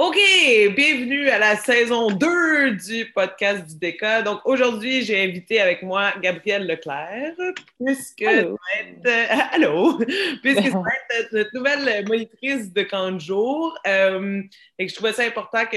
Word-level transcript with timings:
OK, 0.00 0.16
bienvenue 0.76 1.28
à 1.28 1.40
la 1.40 1.56
saison 1.56 2.08
2 2.12 2.70
du 2.76 3.06
podcast 3.12 3.66
du 3.66 3.76
DECA. 3.80 4.22
Donc 4.22 4.38
aujourd'hui, 4.44 5.02
j'ai 5.02 5.20
invité 5.24 5.60
avec 5.60 5.82
moi 5.82 6.12
Gabrielle 6.22 6.68
Leclerc, 6.68 7.34
puisque 7.84 8.22
Allô? 8.22 8.56
ça 8.56 8.84
va 9.04 9.16
être- 9.18 9.30
Allô! 9.54 9.98
puisque 10.40 10.62
ça 10.70 10.78
va 10.78 10.90
être 11.18 11.32
notre 11.32 11.50
nouvelle 11.52 12.06
monitrice 12.06 12.72
de 12.72 12.82
camp 12.84 13.10
de 13.10 13.18
jour. 13.18 13.76
Euh, 13.88 14.40
et 14.78 14.86
que 14.86 14.90
je 14.92 14.94
trouvais 14.94 15.12
ça 15.12 15.24
important 15.24 15.66
que 15.66 15.76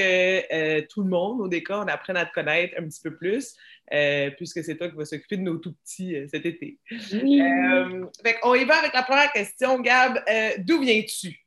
euh, 0.54 0.84
tout 0.88 1.02
le 1.02 1.10
monde 1.10 1.42
au 1.42 1.48
DECA, 1.48 1.80
on 1.80 1.88
apprenne 1.88 2.18
à 2.18 2.26
te 2.28 2.32
connaître 2.34 2.76
un 2.78 2.84
petit 2.84 3.02
peu 3.04 3.16
plus, 3.16 3.56
euh, 3.92 4.30
puisque 4.38 4.64
c'est 4.64 4.78
toi 4.78 4.88
qui 4.88 4.98
vas 4.98 5.06
s'occuper 5.06 5.38
de 5.38 5.42
nos 5.42 5.58
tout 5.58 5.74
petits 5.84 6.16
euh, 6.16 6.28
cet 6.32 6.46
été. 6.46 6.78
Oui. 7.24 7.42
Euh, 7.42 8.06
fait 8.24 8.38
on 8.44 8.54
y 8.54 8.66
va 8.66 8.76
avec 8.76 8.94
la 8.94 9.02
première 9.02 9.32
question, 9.32 9.80
Gab. 9.80 10.24
Euh, 10.30 10.52
D'où 10.60 10.80
viens-tu? 10.80 11.41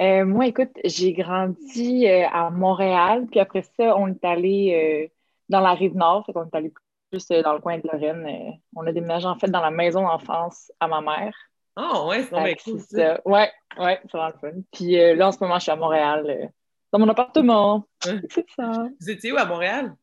Euh, 0.00 0.24
moi, 0.24 0.46
écoute, 0.46 0.72
j'ai 0.84 1.12
grandi 1.12 2.06
euh, 2.06 2.26
à 2.30 2.50
Montréal, 2.50 3.26
puis 3.30 3.40
après 3.40 3.62
ça, 3.62 3.96
on 3.96 4.08
est 4.08 4.24
allé 4.24 5.08
euh, 5.08 5.14
dans 5.48 5.60
la 5.60 5.72
rive 5.72 5.96
nord, 5.96 6.24
fait 6.26 6.32
qu'on 6.32 6.44
est 6.44 6.54
allé 6.54 6.72
plus 7.10 7.28
dans 7.28 7.54
le 7.54 7.60
coin 7.60 7.78
de 7.78 7.88
Lorraine. 7.90 8.58
on 8.74 8.86
a 8.86 8.92
déménagé 8.92 9.26
en 9.26 9.38
fait 9.38 9.48
dans 9.48 9.60
la 9.60 9.70
maison 9.70 10.02
d'enfance 10.02 10.70
à 10.80 10.88
ma 10.88 11.00
mère. 11.00 11.34
Ah, 11.76 12.06
ouais, 12.06 12.22
c'est 12.22 12.30
que 12.30 12.64
cool, 12.64 12.80
c'est 12.80 12.96
ça. 12.96 13.20
Ouais, 13.24 13.50
ouais, 13.78 14.00
c'est 14.02 14.16
vraiment 14.16 14.32
le 14.42 14.50
fun. 14.50 14.58
Puis 14.72 14.92
là, 15.14 15.28
en 15.28 15.32
ce 15.32 15.38
moment, 15.40 15.56
je 15.56 15.62
suis 15.62 15.72
à 15.72 15.76
Montréal, 15.76 16.50
dans 16.92 16.98
mon 16.98 17.08
appartement. 17.08 17.86
Hein? 18.06 18.20
C'est 18.30 18.46
ça. 18.56 18.86
Vous 19.00 19.10
étiez 19.10 19.32
où 19.32 19.36
à 19.36 19.44
Montréal? 19.44 19.94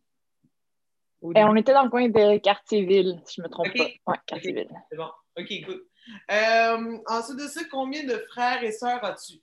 On 1.24 1.56
était 1.56 1.74
dans 1.74 1.84
le 1.84 1.90
coin 1.90 2.08
de 2.10 2.38
Cartierville, 2.38 3.22
si 3.26 3.36
je 3.38 3.42
me 3.42 3.48
trompe 3.48 3.74
pas. 3.76 3.84
Ouais, 4.08 4.18
Cartierville. 4.26 4.70
C'est 4.90 4.98
bon. 4.98 5.10
OK, 5.38 5.48
écoute. 5.50 5.84
Euh, 6.32 6.98
ensuite 7.08 7.38
de 7.38 7.48
ça, 7.48 7.62
combien 7.72 8.04
de 8.04 8.18
frères 8.30 8.62
et 8.64 8.72
sœurs 8.72 9.04
as-tu? 9.04 9.42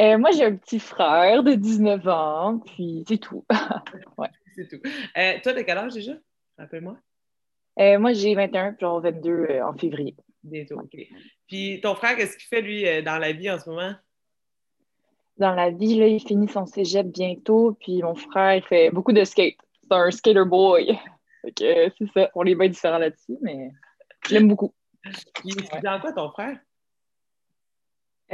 Euh, 0.00 0.18
moi, 0.18 0.30
j'ai 0.32 0.44
un 0.44 0.56
petit 0.56 0.80
frère 0.80 1.42
de 1.42 1.54
19 1.54 2.08
ans, 2.08 2.58
puis 2.58 3.04
c'est 3.06 3.18
tout. 3.18 3.44
C'est 4.56 4.68
tout. 4.68 4.80
Euh, 5.16 5.32
toi, 5.42 5.52
t'as 5.52 5.64
quel 5.64 5.78
âge 5.78 5.94
déjà? 5.94 6.12
Rappelle-moi. 6.56 6.96
Euh, 7.80 7.98
moi, 7.98 8.12
j'ai 8.12 8.36
21, 8.36 8.74
puis 8.74 8.82
genre 8.82 9.00
22 9.00 9.30
euh, 9.30 9.66
en 9.66 9.76
février. 9.76 10.14
Bientôt, 10.44 10.78
OK. 10.78 10.96
Puis 11.48 11.80
ton 11.80 11.96
frère, 11.96 12.16
qu'est-ce 12.16 12.36
qu'il 12.36 12.46
fait, 12.46 12.62
lui, 12.62 13.02
dans 13.02 13.18
la 13.18 13.32
vie 13.32 13.50
en 13.50 13.58
ce 13.58 13.68
moment? 13.68 13.94
dans 15.36 15.54
la 15.54 15.70
vie, 15.70 15.98
là, 15.98 16.06
il 16.06 16.20
finit 16.20 16.48
son 16.48 16.66
cégep 16.66 17.06
bientôt, 17.06 17.76
puis 17.80 18.02
mon 18.02 18.14
frère, 18.14 18.56
il 18.56 18.62
fait 18.62 18.90
beaucoup 18.90 19.12
de 19.12 19.24
skate. 19.24 19.56
C'est 19.82 19.92
un 19.92 20.10
skater 20.10 20.44
boy. 20.44 20.98
Fait 21.42 21.52
que 21.52 21.94
c'est 21.98 22.12
ça. 22.14 22.30
On 22.34 22.44
est 22.44 22.54
bien 22.54 22.68
différents 22.68 22.98
là-dessus, 22.98 23.36
mais 23.42 23.70
je 24.26 24.34
l'aime 24.34 24.48
beaucoup. 24.48 24.72
Il 25.44 25.52
étudie 25.52 25.88
en 25.88 26.00
quoi, 26.00 26.12
ton 26.12 26.30
frère? 26.30 26.58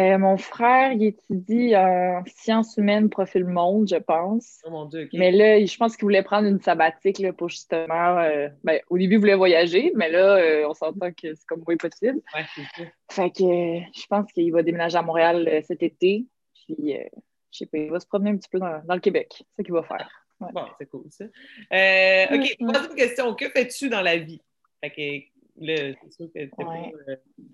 Euh, 0.01 0.19
mon 0.19 0.37
frère, 0.39 0.93
il 0.93 1.05
étudie 1.05 1.77
en 1.77 2.23
sciences 2.27 2.77
humaines, 2.77 3.11
profil 3.11 3.45
monde, 3.45 3.89
je 3.89 3.97
pense. 3.97 4.61
Oh 4.65 4.71
mon 4.71 4.87
Dieu. 4.87 5.09
Mais 5.13 5.31
là, 5.31 5.65
je 5.65 5.77
pense 5.77 5.97
qu'il 5.97 6.05
voulait 6.05 6.23
prendre 6.23 6.49
une 6.49 6.61
sabbatique 6.61 7.19
là, 7.19 7.33
pour 7.33 7.49
justement. 7.51 8.19
euh, 8.19 8.49
ben, 8.65 8.81
au 8.89 8.97
début, 8.97 9.15
il 9.17 9.21
voulait 9.21 9.35
voyager, 9.35 9.93
mais 9.95 10.09
là, 10.11 10.37
euh, 10.37 10.69
on 10.69 10.75
s'entend 10.75 11.11
que 11.13 11.35
c'est 11.35 11.47
comme 11.47 11.63
moins 11.67 11.77
possible. 11.77 12.21
Ouais, 12.35 12.45
c'est 12.55 12.63
ça. 12.83 12.89
Fait 13.11 13.31
que 13.31 13.43
euh, 13.43 13.81
je 13.95 14.07
pense 14.09 14.33
qu'il 14.33 14.51
va 14.53 14.63
déménager 14.63 14.97
à 14.97 15.03
Montréal 15.03 15.47
euh, 15.49 15.61
cet 15.63 15.83
été. 15.83 16.25
Puis, 16.55 16.97
euh, 16.97 17.05
je 17.53 17.59
sais 17.59 17.67
pas, 17.67 17.79
il 17.79 17.91
va 17.91 18.01
se 18.01 18.07
promener 18.07 18.31
un 18.31 18.37
petit 18.37 18.49
peu 18.51 18.59
dans, 18.59 18.81
dans 18.85 18.95
le 18.95 19.01
Québec. 19.01 19.29
C'est 19.37 19.57
ça 19.59 19.63
qu'il 19.65 19.75
va 19.75 19.83
faire. 19.83 20.09
Ouais. 20.41 20.49
Bon, 20.55 20.65
c'est 20.79 20.87
cool, 20.87 21.05
ça. 21.11 21.25
Euh, 21.25 22.25
OK, 22.31 22.57
ouais. 22.61 22.67
troisième 22.73 22.95
question. 22.95 23.35
Que 23.35 23.49
fais-tu 23.51 23.89
dans 23.91 24.01
la 24.03 24.17
vie? 24.17 24.41
Fait 24.83 24.91
que 24.91 25.65
là, 25.67 25.93
c'est 26.03 26.13
sûr 26.13 26.27
que 26.29 26.33
t'es 26.33 26.47
pas, 26.47 26.65
Ouais. 26.65 26.93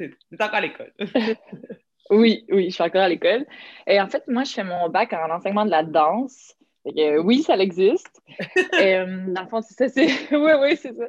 euh, 0.02 0.08
encore 0.38 0.54
à 0.54 0.60
l'école. 0.60 0.92
Oui, 2.10 2.44
oui, 2.50 2.66
je 2.70 2.74
suis 2.74 2.82
encore 2.84 3.02
à 3.02 3.08
l'école. 3.08 3.46
Et 3.86 4.00
en 4.00 4.06
fait, 4.08 4.26
moi, 4.28 4.44
je 4.44 4.52
fais 4.52 4.64
mon 4.64 4.88
bac 4.88 5.12
en 5.12 5.30
enseignement 5.30 5.64
de 5.64 5.70
la 5.70 5.82
danse. 5.82 6.54
Que, 6.84 7.00
euh, 7.00 7.22
oui, 7.22 7.42
ça 7.42 7.56
existe. 7.56 8.20
Euh, 8.74 9.26
dans 9.32 9.42
le 9.42 9.48
fond, 9.48 9.60
c'est 9.62 9.74
ça. 9.74 9.88
c'est- 9.88 10.06
Oui, 10.36 10.52
oui, 10.60 10.76
c'est 10.76 10.94
ça. 10.94 11.08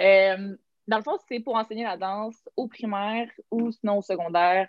Euh, 0.00 0.56
dans 0.88 0.96
le 0.96 1.02
fond, 1.02 1.16
c'est 1.28 1.40
pour 1.40 1.56
enseigner 1.56 1.84
la 1.84 1.96
danse 1.96 2.36
au 2.56 2.66
primaire 2.68 3.28
ou 3.50 3.70
sinon 3.72 3.98
au 3.98 4.02
secondaire, 4.02 4.68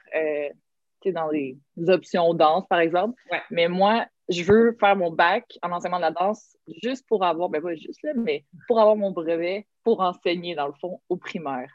dans 1.05 1.29
les 1.29 1.57
options 1.87 2.33
danse, 2.33 2.65
par 2.67 2.79
exemple. 2.79 3.19
Ouais. 3.31 3.41
Mais 3.49 3.67
moi, 3.69 4.05
je 4.29 4.43
veux 4.43 4.75
faire 4.77 4.95
mon 4.95 5.09
bac 5.11 5.57
en 5.61 5.71
enseignement 5.71 5.97
de 5.97 6.01
la 6.01 6.11
danse 6.11 6.57
juste 6.83 7.07
pour 7.07 7.23
avoir, 7.23 7.47
ben 7.49 7.61
pas 7.61 7.75
juste 7.75 8.03
là, 8.03 8.11
mais 8.15 8.43
pour 8.67 8.79
avoir 8.79 8.95
mon 8.97 9.11
brevet 9.11 9.65
pour 9.83 10.01
enseigner, 10.01 10.53
dans 10.55 10.67
le 10.67 10.73
fond, 10.73 10.99
au 11.07 11.15
primaire, 11.15 11.71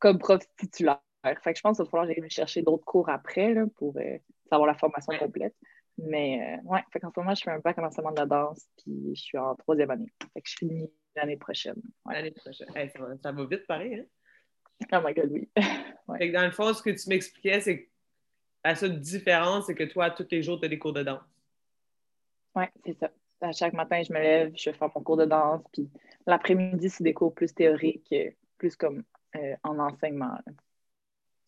comme 0.00 0.18
prof 0.18 0.40
titulaire. 0.58 0.98
Fait 1.22 1.52
que 1.52 1.56
je 1.56 1.60
pense 1.62 1.76
qu'il 1.76 1.84
va 1.84 1.90
falloir 1.90 2.08
aller 2.08 2.30
chercher 2.30 2.62
d'autres 2.62 2.84
cours 2.84 3.08
après 3.08 3.52
là, 3.52 3.64
pour 3.76 3.96
euh, 3.98 4.18
avoir 4.50 4.66
la 4.66 4.74
formation 4.74 5.12
complète. 5.18 5.54
Mais 5.98 6.58
euh, 6.58 6.68
ouais, 6.68 6.80
fait 6.92 7.00
qu'en 7.00 7.10
ce 7.14 7.20
moment, 7.20 7.34
je 7.34 7.42
fais 7.42 7.50
un 7.50 7.58
bac 7.58 7.78
en 7.78 7.84
enseignement 7.84 8.12
de 8.12 8.20
la 8.20 8.26
danse, 8.26 8.66
puis 8.78 9.14
je 9.14 9.20
suis 9.20 9.38
en 9.38 9.54
troisième 9.54 9.90
année. 9.90 10.10
Fait 10.32 10.40
que 10.40 10.48
je 10.48 10.56
finis 10.56 10.90
l'année 11.14 11.36
prochaine. 11.36 11.80
Ouais. 12.06 12.14
L'année 12.14 12.30
prochaine. 12.30 12.68
Hey, 12.74 12.88
ça, 12.90 13.00
va, 13.00 13.16
ça 13.22 13.32
va 13.32 13.44
vite, 13.44 13.66
pareil. 13.66 13.94
Hein? 13.96 14.04
Oh 14.92 15.06
my 15.06 15.12
god, 15.12 15.30
oui. 15.30 15.48
Fait 16.18 16.28
que 16.28 16.32
dans 16.32 16.44
le 16.44 16.50
fond, 16.52 16.72
ce 16.72 16.82
que 16.82 16.90
tu 16.90 17.08
m'expliquais, 17.08 17.60
c'est 17.60 17.82
que 17.82 17.88
la 18.64 18.74
seule 18.74 18.98
différence, 18.98 19.66
c'est 19.66 19.74
que 19.74 19.84
toi, 19.84 20.10
tous 20.10 20.26
les 20.30 20.42
jours, 20.42 20.58
tu 20.58 20.66
as 20.66 20.68
des 20.68 20.78
cours 20.78 20.92
de 20.92 21.02
danse. 21.02 21.20
Ouais, 22.54 22.70
c'est 22.84 22.98
ça. 22.98 23.10
À 23.42 23.52
chaque 23.52 23.74
matin, 23.74 24.02
je 24.02 24.12
me 24.12 24.18
lève, 24.18 24.52
je 24.56 24.70
vais 24.70 24.76
faire 24.76 24.90
mon 24.94 25.02
cours 25.02 25.16
de 25.16 25.24
danse, 25.24 25.62
puis 25.72 25.88
l'après-midi, 26.26 26.90
c'est 26.90 27.04
des 27.04 27.14
cours 27.14 27.34
plus 27.34 27.54
théoriques, 27.54 28.12
euh, 28.12 28.30
plus 28.58 28.76
comme 28.76 29.02
euh, 29.36 29.54
en 29.62 29.78
enseignement. 29.78 30.38
là. 30.46 30.52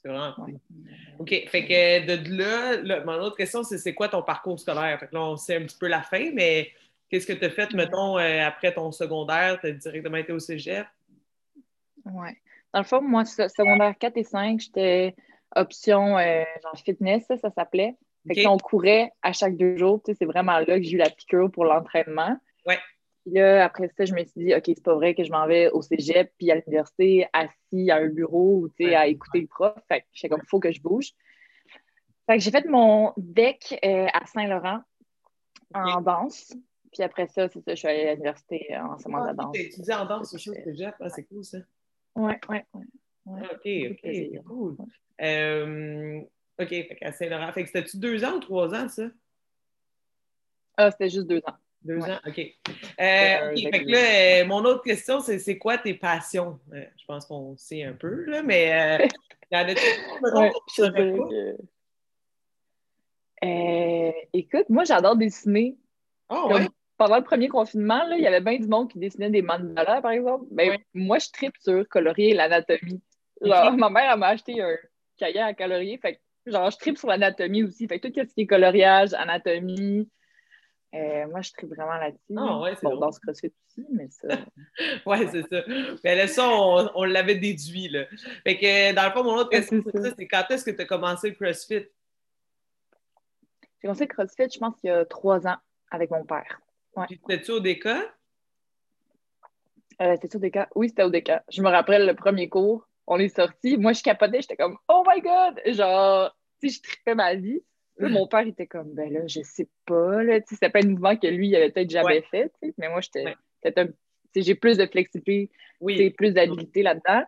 C'est 0.02 0.08
vraiment. 0.08 0.34
OK. 1.18 1.28
Fait 1.48 1.64
que 1.64 2.06
de 2.16 2.36
là, 2.36 2.76
là, 2.82 3.04
mon 3.04 3.14
autre 3.20 3.36
question, 3.36 3.62
c'est 3.62 3.78
c'est 3.78 3.94
quoi 3.94 4.08
ton 4.08 4.22
parcours 4.22 4.58
scolaire? 4.58 4.98
Fait 4.98 5.06
que 5.06 5.14
là, 5.14 5.22
on 5.22 5.36
sait 5.36 5.56
un 5.56 5.62
petit 5.64 5.78
peu 5.78 5.86
la 5.86 6.02
fin, 6.02 6.30
mais 6.32 6.70
qu'est-ce 7.08 7.26
que 7.26 7.32
tu 7.32 7.44
as 7.44 7.50
fait, 7.50 7.70
Ouais. 7.72 7.76
mettons, 7.76 8.18
euh, 8.18 8.44
après 8.44 8.72
ton 8.74 8.90
secondaire? 8.90 9.58
Tu 9.60 9.68
as 9.68 9.72
directement 9.72 10.16
été 10.16 10.32
au 10.32 10.38
cégep? 10.40 10.86
Ouais. 12.04 12.36
Dans 12.72 12.80
le 12.80 12.84
fond, 12.86 13.00
moi, 13.02 13.24
se- 13.24 13.48
secondaire 13.48 13.94
4 13.98 14.16
et 14.16 14.24
5, 14.24 14.60
j'étais 14.60 15.14
option 15.54 16.18
euh, 16.18 16.42
genre 16.62 16.76
fitness, 16.84 17.24
ça, 17.28 17.36
ça 17.36 17.50
s'appelait. 17.50 17.94
Fait 18.26 18.34
que 18.34 18.40
OK. 18.40 18.44
là, 18.44 18.50
on 18.52 18.56
courait 18.58 19.12
à 19.22 19.32
chaque 19.32 19.56
deux 19.56 19.76
jours. 19.76 20.00
Tu 20.04 20.12
sais, 20.12 20.16
c'est 20.18 20.24
vraiment 20.24 20.58
là 20.58 20.64
que 20.78 20.82
j'ai 20.82 20.92
eu 20.92 20.96
la 20.96 21.10
piqûre 21.10 21.50
pour 21.50 21.64
l'entraînement. 21.64 22.36
Ouais. 22.66 22.78
Puis 23.24 23.34
là, 23.34 23.64
après 23.64 23.88
ça, 23.96 24.04
je 24.04 24.14
me 24.14 24.24
suis 24.24 24.44
dit, 24.44 24.54
OK, 24.54 24.62
c'est 24.66 24.82
pas 24.82 24.94
vrai 24.94 25.14
que 25.14 25.22
je 25.22 25.30
m'en 25.30 25.46
vais 25.46 25.70
au 25.70 25.80
cégep 25.80 26.32
puis 26.38 26.50
à 26.50 26.56
l'université, 26.56 27.26
assis 27.32 27.90
à 27.90 27.96
un 27.96 28.08
bureau 28.08 28.62
ou 28.62 28.68
tu 28.68 28.84
sais, 28.84 28.94
à 28.94 29.06
écouter 29.06 29.40
le 29.40 29.46
prof. 29.46 29.74
Fait 29.88 30.00
que 30.00 30.06
j'étais 30.12 30.28
comme, 30.28 30.42
faut 30.48 30.58
que 30.58 30.72
je 30.72 30.80
bouge. 30.80 31.12
Fait 32.26 32.36
que 32.36 32.42
j'ai 32.42 32.50
fait 32.50 32.66
mon 32.66 33.12
DEC 33.16 33.78
euh, 33.84 34.06
à 34.12 34.26
Saint-Laurent 34.26 34.80
en 35.74 36.00
danse. 36.00 36.52
Puis 36.92 37.02
après 37.02 37.26
ça, 37.26 37.48
c'est 37.48 37.60
ça, 37.60 37.74
je 37.74 37.76
suis 37.76 37.88
allée 37.88 38.08
à 38.08 38.12
l'université 38.12 38.66
euh, 38.74 38.82
en 38.82 38.96
de 38.96 39.12
la 39.12 39.30
Ah, 39.30 39.34
danse. 39.34 39.52
tu 39.54 39.60
étudié 39.62 39.94
en 39.94 40.04
danse 40.04 40.34
au 40.34 40.38
cégep? 40.38 40.94
Ah, 41.00 41.08
c'est 41.08 41.24
cool, 41.24 41.44
ça. 41.44 41.58
Ouais, 42.14 42.38
ouais. 42.48 42.66
ouais. 42.74 42.84
Ah, 43.26 43.52
OK, 43.52 43.66
OK, 43.92 44.02
de 44.04 44.42
cool. 44.42 44.76
Euh, 45.20 46.20
OK, 46.60 46.68
fait 46.68 46.96
qu'à 46.98 47.12
Saint-Laurent. 47.12 47.52
Fait 47.52 47.62
que 47.62 47.70
c'était-tu 47.70 47.96
deux 47.98 48.24
ans 48.24 48.34
ou 48.34 48.40
trois 48.40 48.74
ans, 48.74 48.88
ça? 48.88 49.04
Ah, 50.76 50.90
c'était 50.90 51.08
juste 51.08 51.26
deux 51.26 51.40
ans. 51.46 51.56
Deux 51.84 51.96
Ouais. 51.98 52.12
ans, 52.12 52.20
OK. 52.26 52.38
Euh, 52.38 53.56
fait 53.56 53.84
que 53.84 53.90
là, 53.90 54.42
euh, 54.42 54.46
mon 54.46 54.64
autre 54.64 54.82
question, 54.82 55.20
c'est 55.20 55.38
c'est 55.38 55.58
quoi 55.58 55.78
tes 55.78 55.94
passions? 55.94 56.60
Euh, 56.72 56.84
je 56.96 57.04
pense 57.06 57.26
qu'on 57.26 57.56
sait 57.56 57.82
un 57.82 57.92
peu, 57.92 58.24
là, 58.26 58.42
mais 58.42 58.68
y 59.50 59.56
en 59.56 59.68
a-tu, 59.68 59.80
mettons, 60.22 60.52
Ouais, 63.42 64.28
écoute, 64.32 64.68
moi, 64.68 64.84
j'adore 64.84 65.16
dessiner. 65.16 65.76
Ah, 66.28 66.44
Comme 66.48 66.62
ouais? 66.62 66.68
pendant 66.96 67.16
le 67.16 67.24
premier 67.24 67.48
confinement, 67.48 68.04
là, 68.04 68.16
il 68.16 68.22
y 68.22 68.26
avait 68.26 68.40
bien 68.40 68.58
du 68.58 68.68
monde 68.68 68.90
qui 68.90 68.98
dessinait 68.98 69.30
des 69.30 69.42
mandalas, 69.42 70.00
par 70.00 70.12
exemple. 70.12 70.44
Ben. 70.50 70.78
Moi, 70.94 71.18
je 71.18 71.30
tripe 71.32 71.56
sur 71.58 71.86
colorier 71.88 72.34
l'anatomie. 72.34 73.02
Genre, 73.40 73.72
ma 73.72 73.90
mère, 73.90 74.12
elle 74.12 74.18
m'a 74.20 74.28
acheté 74.28 74.62
un 74.62 74.76
cahier 75.18 75.40
à 75.40 75.52
colorier. 75.52 75.98
Fait 75.98 76.14
que, 76.14 76.52
genre, 76.52 76.70
je 76.70 76.76
tripe 76.78 76.96
sur 76.96 77.08
l'anatomie 77.08 77.64
aussi. 77.64 77.88
Fait 77.88 77.98
que 77.98 78.06
tout 78.06 78.14
ce 78.14 78.32
qui 78.34 78.42
est 78.42 78.46
coloriage, 78.46 79.14
anatomie, 79.14 80.08
euh, 80.94 81.26
moi, 81.28 81.40
je 81.40 81.52
tripe 81.52 81.70
vraiment 81.70 81.96
là-dessus. 81.96 82.34
Ah, 82.36 82.60
ouais, 82.60 82.74
bon, 82.82 82.96
dans 82.96 83.10
ce 83.10 83.18
crossfit 83.20 83.46
aussi, 83.68 83.86
mais 83.90 84.08
ça. 84.10 84.28
Ouais, 85.06 85.26
c'est 85.28 85.48
ça. 85.48 85.62
Mais 86.04 86.14
là, 86.14 86.28
ça, 86.28 86.48
on, 86.48 86.90
on 86.94 87.04
l'avait 87.04 87.36
déduit, 87.36 87.88
là. 87.88 88.04
Fait 88.44 88.58
que, 88.58 88.92
dans 88.94 89.04
le 89.06 89.10
fond, 89.10 89.24
mon 89.24 89.36
autre 89.36 89.50
question, 89.50 89.82
c'est 89.84 89.90
c'est 89.90 90.02
ça. 90.02 90.10
ça, 90.10 90.14
c'est 90.18 90.28
quand 90.28 90.44
est-ce 90.50 90.64
que 90.64 90.70
tu 90.70 90.82
as 90.82 90.84
commencé 90.84 91.30
le 91.30 91.34
CrossFit? 91.34 91.86
J'ai 93.82 93.88
commencé 93.88 94.04
le 94.04 94.14
crossfit, 94.14 94.50
je 94.52 94.58
pense, 94.58 94.74
il 94.84 94.88
y 94.88 94.90
a 94.90 95.04
trois 95.06 95.46
ans 95.46 95.56
avec 95.90 96.10
mon 96.10 96.24
père. 96.24 96.60
Ouais. 96.94 97.06
Puis, 97.06 97.20
étais-tu 97.24 97.52
au 97.52 97.60
DECA? 97.60 98.02
Euh, 100.02 100.16
c'était 100.20 100.36
au 100.36 100.40
DECA? 100.40 100.68
Oui, 100.74 100.90
c'était 100.90 101.04
au 101.04 101.10
DECA. 101.10 101.42
Je 101.50 101.62
me 101.62 101.70
rappelle 101.70 102.06
le 102.06 102.14
premier 102.14 102.50
cours, 102.50 102.86
on 103.06 103.18
est 103.18 103.34
sortis. 103.34 103.78
Moi, 103.78 103.94
je 103.94 104.02
capotais, 104.02 104.42
j'étais 104.42 104.56
comme 104.56 104.76
Oh 104.88 105.04
my 105.08 105.22
God! 105.22 105.60
Genre, 105.74 106.36
tu 106.60 106.68
sais, 106.68 106.76
je 106.76 106.82
tripais 106.82 107.14
ma 107.14 107.34
vie. 107.34 107.62
Là, 107.98 108.08
mon 108.08 108.26
père 108.26 108.46
était 108.46 108.66
comme 108.66 108.94
Ben 108.94 109.12
là, 109.12 109.20
je 109.26 109.40
sais 109.42 109.68
pas. 109.86 110.22
Là. 110.22 110.40
C'était 110.46 110.70
pas 110.70 110.80
un 110.82 110.88
mouvement 110.88 111.16
que 111.16 111.26
lui, 111.26 111.48
il 111.48 111.56
avait 111.56 111.70
peut-être 111.70 111.90
jamais 111.90 112.20
Ouais. 112.20 112.24
fait. 112.30 112.52
Mais 112.78 112.88
moi, 112.88 113.00
j'étais 113.00 113.24
Ouais. 113.24 113.36
peut-être 113.62 113.78
un- 113.78 113.92
j'ai 114.34 114.54
plus 114.54 114.78
de 114.78 114.86
flexibilité, 114.86 115.50
Oui. 115.80 116.10
plus 116.10 116.32
d'habilité 116.32 116.82
là-dedans. 116.82 117.24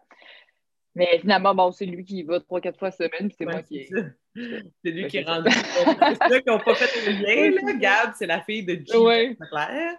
Mais 0.96 1.18
finalement, 1.20 1.54
bon, 1.54 1.72
c'est 1.72 1.86
lui 1.86 2.04
qui 2.04 2.22
va 2.22 2.38
trois, 2.40 2.60
quatre 2.60 2.78
fois 2.78 2.90
semaine, 2.92 3.28
puis 3.28 3.34
c'est 3.36 3.44
moi 3.44 3.62
qui. 3.62 3.84
C'est 3.86 4.90
lui 4.90 5.06
qui 5.08 5.18
est 5.18 5.22
rendu. 5.24 5.50
c'est 5.50 6.28
ceux 6.28 6.40
qui 6.40 6.48
n'ont 6.48 6.58
pas 6.60 6.74
fait 6.74 7.06
le 7.10 7.12
lien, 7.22 7.50
là. 7.50 7.72
Gab, 8.08 8.12
c'est 8.16 8.26
la 8.26 8.40
fille 8.42 8.64
de 8.64 8.74
G. 8.84 8.96
Ouais. 8.96 9.36
clair. 9.50 9.96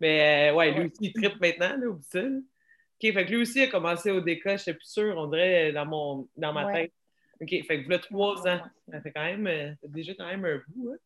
Mais 0.00 0.50
euh, 0.50 0.54
ouais, 0.54 0.70
lui 0.72 0.86
aussi, 0.86 0.96
il 1.00 1.12
tripe 1.12 1.40
maintenant, 1.40 1.76
là, 1.78 1.86
oublie 1.88 2.02
ça. 2.08 2.20
OK, 2.22 3.12
fait 3.12 3.24
que 3.26 3.30
lui 3.30 3.36
aussi 3.42 3.60
a 3.62 3.66
commencé 3.68 4.10
au 4.10 4.20
DK, 4.20 4.52
je 4.52 4.56
suis 4.56 4.72
plus 4.72 4.88
sûre, 4.90 5.14
on 5.18 5.26
dirait, 5.26 5.72
dans, 5.72 5.84
mon, 5.86 6.28
dans 6.36 6.52
ma 6.52 6.66
Ouais. 6.66 6.72
tête. 6.84 6.92
OK, 7.40 7.48
fait 7.50 7.84
que 7.84 7.90
là, 7.90 7.98
trois 7.98 8.46
ans. 8.48 8.60
Ça 8.90 9.00
fait 9.00 9.12
quand 9.12 9.24
même, 9.24 9.46
euh, 9.46 9.72
déjà 9.84 10.14
quand 10.14 10.26
même 10.26 10.44
un 10.44 10.60
bout, 10.68 10.90
hein. 10.92 10.96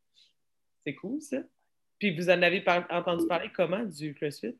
C'est 0.84 0.94
cool, 0.94 1.20
ça. 1.20 1.38
Puis 1.98 2.16
vous 2.16 2.30
en 2.30 2.40
avez 2.42 2.60
par- 2.62 2.86
entendu 2.90 3.26
parler 3.26 3.50
comment 3.54 3.82
du 3.84 4.14
CrossFit? 4.14 4.56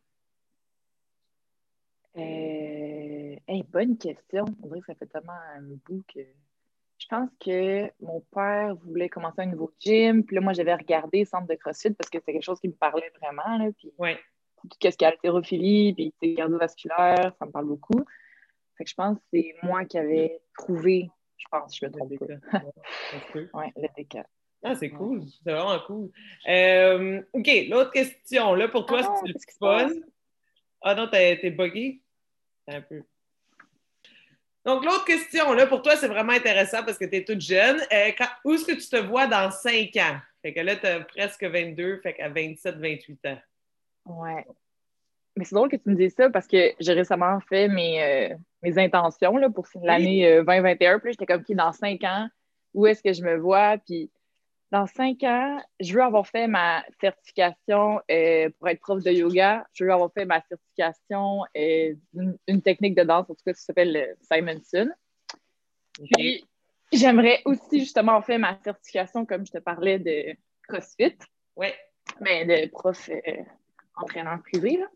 Euh... 2.17 3.37
hey, 3.47 3.63
bonne 3.71 3.97
question. 3.97 4.45
On 4.63 4.67
dirait 4.69 4.81
que 4.81 4.87
ça 4.87 4.95
fait 4.95 5.07
tellement 5.07 5.33
un 5.33 5.63
bout 5.63 6.05
que. 6.13 6.21
Je 6.99 7.07
pense 7.09 7.31
que 7.41 7.91
mon 8.03 8.21
père 8.33 8.75
voulait 8.85 9.09
commencer 9.09 9.41
un 9.41 9.47
nouveau 9.47 9.73
gym. 9.81 10.23
Puis 10.25 10.35
là, 10.37 10.43
moi, 10.43 10.53
j'avais 10.53 10.75
regardé 10.75 11.25
Centre 11.25 11.47
de 11.47 11.55
CrossFit 11.55 11.93
parce 11.95 12.11
que 12.11 12.19
c'était 12.19 12.33
quelque 12.35 12.45
chose 12.45 12.61
qui 12.61 12.69
me 12.69 12.75
parlait 12.75 13.11
vraiment. 13.21 13.57
Là, 13.57 13.71
puis 13.79 13.91
Ouais. 13.97 14.19
tout 14.63 14.69
ce 14.83 14.95
qui 14.95 15.05
est 15.05 15.09
haltérophilie, 15.09 15.95
puis 15.95 16.35
cardiovasculaire, 16.35 17.33
ça 17.39 17.47
me 17.47 17.51
parle 17.51 17.67
beaucoup. 17.67 18.05
Fait 18.77 18.85
que 18.85 18.91
je 18.91 18.95
pense 18.95 19.17
que 19.17 19.25
c'est 19.33 19.55
moi 19.63 19.87
qui 19.87 19.97
avais 19.97 20.43
trouvé, 20.59 21.11
je 21.41 21.47
pense, 21.51 21.77
je 21.77 21.87
me 21.87 21.91
trompe 21.91 22.19
pas. 22.19 22.61
Ouais, 23.55 23.73
le 23.77 23.89
DK. 23.97 24.19
Ah, 24.63 24.75
c'est 24.75 24.91
cool. 24.91 25.23
C'est 25.43 25.51
vraiment 25.51 25.79
cool. 25.87 26.11
Euh, 26.47 27.23
OK, 27.33 27.49
l'autre 27.69 27.91
question. 27.93 28.55
Là, 28.55 28.69
pour 28.69 28.85
toi, 28.87 29.01
Ah 29.03 29.07
non, 29.09 29.15
c'est 29.23 29.29
le 29.29 29.59
passe? 29.59 29.93
Ah 30.83 30.95
non, 30.95 31.09
t'es 31.09 31.39
t'es 31.41 31.51
buggé? 31.51 32.03
Un 32.69 32.83
peu. 32.83 33.03
Donc, 34.67 34.85
l'autre 34.85 35.07
question, 35.07 35.53
là, 35.55 35.67
pour 35.67 35.81
toi, 35.81 35.97
c'est 35.97 36.09
vraiment 36.09 36.33
intéressant 36.35 36.85
parce 36.85 36.99
que 36.99 37.07
tu 37.07 37.17
es 37.17 37.25
toute 37.25 37.41
jeune. 37.41 37.81
Euh, 37.93 38.11
quand- 38.19 38.29
où 38.45 38.53
est-ce 38.53 38.67
que 38.67 38.73
tu 38.73 38.87
te 38.87 38.97
vois 38.97 39.27
dans 39.27 39.51
5 39.51 39.97
ans? 39.97 40.19
Fait 40.43 40.53
que 40.53 40.61
là, 40.61 40.77
tu 40.77 40.87
as 40.87 41.01
presque 41.01 41.43
22, 41.45 41.99
fait 42.03 42.13
qu'à 42.15 42.29
27, 42.29 42.77
28 42.77 43.27
ans. 43.27 43.39
Ouais. 44.05 44.47
Mais 45.37 45.44
c'est 45.44 45.55
drôle 45.55 45.71
que 45.71 45.77
tu 45.77 45.88
me 45.88 45.94
dises 45.94 46.15
ça 46.15 46.29
parce 46.31 46.47
que 46.47 46.73
j'ai 46.81 46.93
récemment 46.93 47.38
fait 47.49 47.69
mes, 47.69 48.03
euh, 48.03 48.37
mes 48.62 48.79
intentions 48.79 49.37
là, 49.37 49.49
pour 49.49 49.67
l'année 49.82 50.27
euh, 50.27 50.44
2021. 50.44 50.99
Puis 50.99 51.09
là, 51.09 51.12
j'étais 51.12 51.27
comme, 51.27 51.43
OK, 51.43 51.56
dans 51.56 51.73
cinq 51.73 52.05
ans, 52.05 52.29
où 52.75 52.87
est-ce 52.87 53.03
que 53.03 53.12
je 53.12 53.23
me 53.23 53.37
vois? 53.37 53.79
Puis 53.79 54.11
dans 54.71 54.87
cinq 54.87 55.23
ans, 55.25 55.61
je 55.81 55.94
veux 55.94 56.03
avoir 56.03 56.27
fait 56.27 56.47
ma 56.47 56.85
certification 57.00 58.00
euh, 58.11 58.50
pour 58.59 58.69
être 58.69 58.81
prof 58.81 59.03
de 59.03 59.11
yoga. 59.11 59.67
Je 59.73 59.85
veux 59.85 59.93
avoir 59.93 60.12
fait 60.12 60.25
ma 60.25 60.41
certification 60.43 61.43
euh, 61.56 61.94
d'une 62.12 62.38
une 62.47 62.62
technique 62.62 62.94
de 62.94 63.03
danse, 63.03 63.29
en 63.29 63.35
tout 63.35 63.43
cas, 63.44 63.55
ça 63.55 63.67
s'appelle 63.67 63.93
le 63.93 64.17
Simonson. 64.21 64.88
Puis 66.12 66.49
j'aimerais 66.93 67.41
aussi 67.44 67.81
justement 67.81 68.23
faire 68.23 68.38
ma 68.38 68.56
certification, 68.62 69.26
comme 69.26 69.44
je 69.44 69.53
te 69.53 69.59
parlais, 69.59 69.99
de 69.99 70.37
CrossFit 70.69 71.17
Ouais. 71.56 71.75
mais 72.21 72.44
de 72.44 72.71
prof 72.71 73.11
euh, 73.11 73.43
entraîneur 73.97 74.41
privé. 74.43 74.76
Là. 74.76 74.87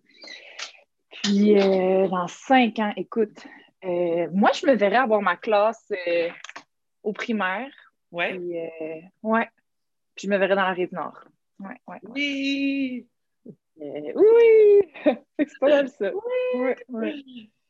Puis 1.23 1.59
euh, 1.59 2.09
dans 2.09 2.29
cinq 2.29 2.79
ans, 2.79 2.93
écoute, 2.97 3.47
euh, 3.85 4.29
moi, 4.33 4.51
je 4.55 4.67
me 4.67 4.75
verrais 4.75 4.97
avoir 4.97 5.23
ma 5.23 5.37
classe 5.37 5.93
euh, 6.09 6.29
au 7.03 7.13
primaire. 7.13 7.71
Ouais. 8.11 8.39
Puis, 8.39 8.55
ouais. 9.23 9.49
Puis 10.15 10.27
je 10.27 10.31
me 10.31 10.39
verrais 10.39 10.55
dans 10.55 10.63
la 10.63 10.73
rive 10.73 10.93
nord. 10.93 11.25
Ouais, 11.59 11.77
ouais. 11.89 11.99
Oui! 12.03 13.07
Oui! 13.77 14.93
C'est 15.39 15.59
pas 15.59 15.69
mal 15.69 15.89
ça. 15.89 16.13
Ouais, 16.55 16.77
ouais. 16.89 17.15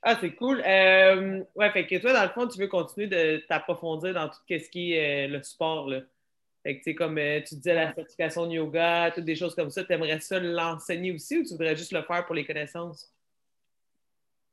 Ah, 0.07 0.19
c'est 0.21 0.35
cool. 0.35 0.59
Ouais, 0.59 1.71
fait 1.73 1.87
que 1.87 1.97
toi, 1.97 2.13
dans 2.13 2.25
le 2.25 2.29
fond, 2.29 2.47
tu 2.47 2.59
veux 2.59 2.67
continuer 2.67 3.07
de 3.07 3.43
t'approfondir 3.49 4.13
dans 4.13 4.29
tout 4.29 4.37
ce 4.47 4.69
qui 4.69 4.93
est 4.93 5.27
le 5.29 5.43
sport, 5.43 5.89
là. 5.89 6.03
Fait 6.65 6.79
que, 6.79 6.79
tu 6.79 6.91
sais, 6.91 6.95
comme 6.95 7.19
euh, 7.19 7.41
tu 7.47 7.57
disais, 7.57 7.75
la 7.75 7.93
certification 7.93 8.47
de 8.47 8.53
yoga, 8.53 9.11
toutes 9.15 9.27
des 9.27 9.37
choses 9.37 9.55
comme 9.55 9.69
ça, 9.69 9.85
tu 9.85 9.93
aimerais 9.93 10.19
ça 10.21 10.41
l'enseigner 10.41 11.13
aussi 11.13 11.39
ou 11.39 11.45
tu 11.45 11.51
voudrais 11.51 11.77
juste 11.77 11.93
le 11.93 12.03
faire 12.03 12.25
pour 12.25 12.35
les 12.35 12.47
connaissances? 12.47 13.13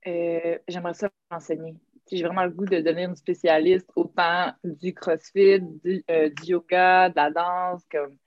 Euh, 0.07 0.57
J'aimerais 0.67 0.93
ça 0.93 1.09
enseigner. 1.29 1.75
J'ai 2.11 2.23
vraiment 2.23 2.43
le 2.43 2.49
goût 2.51 2.65
de 2.65 2.79
devenir 2.81 3.09
une 3.09 3.15
spécialiste 3.15 3.89
autant 3.95 4.51
du 4.63 4.93
crossfit, 4.93 5.59
du, 5.61 6.03
euh, 6.09 6.29
du 6.29 6.51
yoga, 6.51 7.09
de 7.09 7.15
la 7.15 7.29
danse, 7.31 7.85
comme 7.89 8.17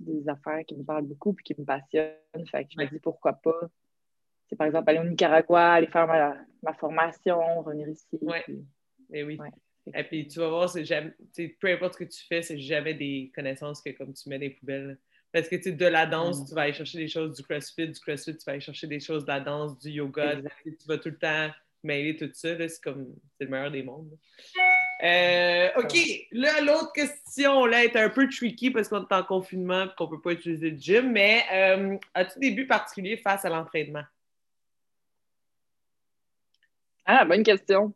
des 0.00 0.28
affaires 0.28 0.64
qui 0.66 0.76
me 0.76 0.84
parlent 0.84 1.06
beaucoup 1.06 1.34
et 1.38 1.42
qui 1.42 1.54
me 1.60 1.64
passionnent. 1.66 2.46
Fait 2.50 2.64
que 2.64 2.70
je 2.76 2.80
me 2.82 2.88
dis 2.88 2.98
pourquoi 3.00 3.34
pas. 3.34 3.60
C'est 4.48 4.56
par 4.56 4.66
exemple 4.66 4.88
aller 4.90 5.00
au 5.00 5.04
Nicaragua, 5.04 5.72
aller 5.74 5.86
faire 5.88 6.06
ma, 6.06 6.36
ma 6.62 6.72
formation, 6.74 7.60
revenir 7.62 7.88
ici. 7.88 8.18
Ouais. 8.22 8.42
puis- 8.44 8.64
Eh 9.12 9.22
oui. 9.24 9.38
Ouais. 9.38 9.50
Et 9.94 10.04
puis 10.04 10.26
tu 10.28 10.38
vas 10.38 10.48
voir, 10.48 10.68
jamais, 10.68 11.12
peu 11.60 11.68
importe 11.68 11.94
ce 11.94 11.98
que 11.98 12.04
tu 12.04 12.24
fais, 12.26 12.40
c'est 12.42 12.58
jamais 12.58 12.94
des 12.94 13.30
connaissances 13.34 13.82
que 13.82 13.90
comme 13.90 14.14
tu 14.14 14.28
mets 14.30 14.38
les 14.38 14.50
poubelles. 14.50 14.98
Parce 15.34 15.48
que 15.48 15.56
tu 15.56 15.64
sais, 15.64 15.72
de 15.72 15.86
la 15.86 16.06
danse, 16.06 16.40
Mm. 16.42 16.46
tu 16.46 16.54
vas 16.54 16.60
aller 16.62 16.72
chercher 16.72 16.98
des 16.98 17.08
choses 17.08 17.34
du 17.36 17.42
CrossFit, 17.42 17.88
du 17.88 17.98
CrossFit, 17.98 18.36
tu 18.36 18.44
vas 18.46 18.52
aller 18.52 18.60
chercher 18.60 18.86
des 18.86 19.00
choses 19.00 19.24
de 19.24 19.32
la 19.32 19.40
danse, 19.40 19.76
du 19.80 19.90
yoga, 19.90 20.36
tu 20.64 20.86
vas 20.86 20.96
tout 20.96 21.08
le 21.08 21.18
temps 21.18 21.50
mêler 21.82 22.16
tout 22.16 22.30
ça. 22.32 22.56
C'est 22.56 22.80
comme 22.80 23.08
c'est 23.36 23.44
le 23.44 23.50
meilleur 23.50 23.72
des 23.72 23.82
mondes. 23.82 24.16
Euh, 25.02 25.68
OK, 25.76 25.98
là, 26.30 26.60
l'autre 26.60 26.92
question 26.92 27.66
là 27.66 27.82
est 27.82 27.96
un 27.96 28.10
peu 28.10 28.28
tricky 28.28 28.70
parce 28.70 28.88
qu'on 28.88 29.04
est 29.04 29.12
en 29.12 29.24
confinement 29.24 29.86
et 29.86 29.88
qu'on 29.98 30.04
ne 30.04 30.10
peut 30.10 30.20
pas 30.20 30.32
utiliser 30.34 30.70
le 30.70 30.78
gym, 30.78 31.10
mais 31.10 31.42
euh, 31.52 31.98
as-tu 32.14 32.38
des 32.38 32.52
buts 32.52 32.68
particuliers 32.68 33.16
face 33.16 33.44
à 33.44 33.48
l'entraînement? 33.50 34.04
Ah, 37.06 37.24
bonne 37.24 37.42
question. 37.42 37.92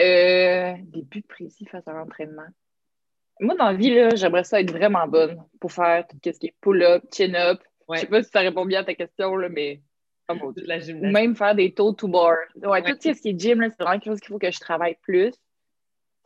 Euh, 0.00 0.74
des 0.82 1.02
buts 1.02 1.22
précis 1.22 1.64
face 1.66 1.86
à 1.86 1.92
l'entraînement. 1.92 2.48
Moi, 3.42 3.56
dans 3.56 3.66
la 3.70 3.74
vie, 3.74 3.94
là, 3.94 4.14
j'aimerais 4.14 4.44
ça 4.44 4.60
être 4.60 4.70
vraiment 4.70 5.06
bonne 5.08 5.42
pour 5.60 5.72
faire 5.72 6.06
tout 6.06 6.18
ce 6.24 6.38
qui 6.38 6.46
est 6.46 6.54
pull-up, 6.60 7.02
chin-up. 7.12 7.60
Ouais. 7.88 7.96
Je 7.96 8.02
sais 8.02 8.06
pas 8.06 8.22
si 8.22 8.30
ça 8.30 8.40
répond 8.40 8.64
bien 8.64 8.80
à 8.80 8.84
ta 8.84 8.94
question, 8.94 9.36
là, 9.36 9.48
mais. 9.48 9.80
Oh 10.28 10.34
Ou 10.54 11.06
même 11.06 11.34
faire 11.34 11.54
des 11.54 11.74
taux 11.74 11.92
to 11.92 12.06
bar. 12.08 12.36
Ouais, 12.56 12.68
Ouais. 12.68 12.82
tout 12.82 12.96
ce 13.02 13.20
qui 13.20 13.30
est 13.30 13.38
gym, 13.38 13.60
là, 13.60 13.68
c'est 13.70 13.82
vraiment 13.82 13.98
quelque 13.98 14.12
chose 14.12 14.20
qu'il 14.20 14.28
faut 14.28 14.38
que 14.38 14.50
je 14.50 14.60
travaille 14.60 14.96
plus. 15.02 15.32
Tu 15.32 15.38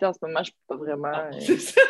sais, 0.00 0.06
en 0.06 0.12
ce 0.12 0.18
moment, 0.22 0.42
je 0.44 0.50
peux 0.52 0.76
pas 0.76 0.76
vraiment 0.76 1.08
Ah, 1.12 1.30
euh, 1.32 1.40
ça. 1.56 1.80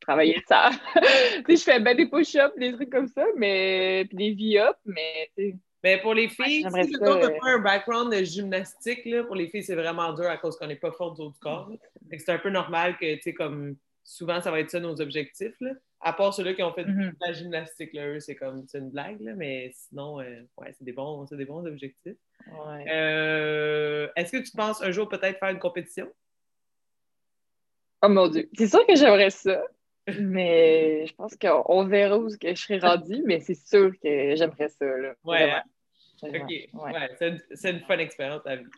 travailler 0.00 0.42
ça. 0.48 0.70
tu 1.46 1.56
sais, 1.56 1.56
je 1.56 1.62
fais 1.62 1.80
ben, 1.80 1.96
des 1.96 2.06
push-ups, 2.06 2.58
des 2.58 2.72
trucs 2.72 2.90
comme 2.90 3.06
ça, 3.06 3.24
mais 3.36 4.04
puis 4.08 4.34
des 4.34 4.56
V-up, 4.56 4.76
mais 4.84 5.30
tu 5.38 5.50
sais, 5.50 5.56
Mais 5.84 6.00
pour 6.02 6.12
les 6.12 6.28
filles, 6.28 6.64
si 6.64 6.92
ça, 6.92 6.98
gars 6.98 7.16
n'a 7.16 7.26
euh, 7.26 7.38
pas 7.40 7.50
un 7.50 7.58
background 7.60 8.12
de 8.12 8.24
gymnastique, 8.24 9.04
là, 9.06 9.22
pour 9.22 9.36
les 9.36 9.46
filles, 9.46 9.62
c'est 9.62 9.76
vraiment 9.76 10.12
dur 10.12 10.26
à 10.26 10.36
cause 10.36 10.56
qu'on 10.58 10.66
n'est 10.66 10.76
pas 10.76 10.90
fort 10.92 11.14
du 11.14 11.22
haut 11.22 11.30
du 11.30 11.38
corps. 11.38 11.70
C'est 12.10 12.30
un 12.30 12.38
peu 12.38 12.50
normal 12.50 12.98
que, 12.98 13.14
tu 13.14 13.22
sais, 13.22 13.32
comme 13.32 13.76
souvent, 14.04 14.40
ça 14.40 14.50
va 14.52 14.60
être 14.60 14.70
ça 14.70 14.78
nos 14.80 15.00
objectifs. 15.00 15.56
Là. 15.60 15.70
À 16.00 16.12
part 16.12 16.32
ceux-là 16.34 16.52
qui 16.54 16.62
ont 16.62 16.72
fait 16.72 16.84
Mhm. 16.84 17.10
de 17.10 17.16
la 17.26 17.32
gymnastique, 17.32 17.92
là, 17.94 18.06
eux, 18.06 18.20
c'est 18.20 18.36
comme 18.36 18.64
c'est 18.68 18.78
une 18.78 18.90
blague, 18.90 19.20
là, 19.22 19.32
mais 19.34 19.70
sinon, 19.74 20.20
euh, 20.20 20.42
ouais, 20.58 20.72
c'est 20.78 20.84
des, 20.84 20.92
bons, 20.92 21.26
c'est 21.26 21.36
des 21.36 21.46
bons 21.46 21.66
objectifs. 21.66 22.16
ouais. 22.46 22.84
Euh, 22.92 24.08
Est-ce 24.14 24.30
que 24.32 24.42
tu 24.44 24.52
penses 24.56 24.82
un 24.82 24.90
jour 24.90 25.08
peut-être 25.08 25.38
faire 25.38 25.48
une 25.48 25.58
compétition? 25.58 26.12
Oh 28.02 28.08
mon 28.08 28.28
Dieu. 28.28 28.48
C'est 28.56 28.66
sûr 28.68 28.86
que 28.86 28.94
j'aimerais 28.96 29.30
ça, 29.30 29.62
mais 30.20 31.06
je 31.06 31.14
pense 31.14 31.34
qu'on 31.36 31.62
on 31.66 31.84
verra 31.86 32.18
où 32.18 32.28
je 32.28 32.54
serai 32.54 32.78
rendue, 32.78 33.22
mais 33.24 33.40
c'est 33.40 33.54
sûr 33.54 33.92
que 34.02 34.36
j'aimerais 34.36 34.68
ça. 34.68 34.84
Là. 34.84 35.14
Ouais, 35.24 35.38
Vraiment. 35.46 35.62
OK. 36.28 36.48
Ouais. 36.48 36.68
Ouais, 36.72 37.10
c'est 37.18 37.28
une, 37.28 37.76
une 37.76 37.80
fun 37.80 37.98
expérience 37.98 38.46
à 38.46 38.56
vivre. 38.56 38.70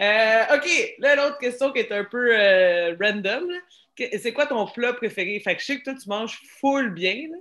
Euh, 0.00 0.56
OK. 0.56 0.94
Là, 0.98 1.16
l'autre 1.16 1.38
question 1.38 1.72
qui 1.72 1.80
est 1.80 1.92
un 1.92 2.04
peu 2.04 2.30
euh, 2.32 2.96
random. 3.00 3.50
C'est 3.96 4.32
quoi 4.32 4.46
ton 4.46 4.66
plat 4.66 4.94
préféré? 4.94 5.38
Fait 5.40 5.54
que 5.54 5.60
je 5.60 5.66
sais 5.66 5.78
que 5.78 5.84
toi, 5.84 5.94
tu 5.94 6.08
manges 6.08 6.40
full 6.60 6.90
bien. 6.94 7.28
Là. 7.30 7.36